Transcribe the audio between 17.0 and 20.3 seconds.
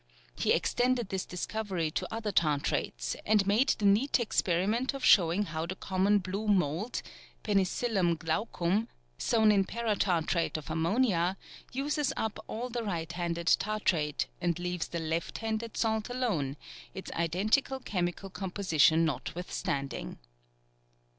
identical chemical composition notwithstanding.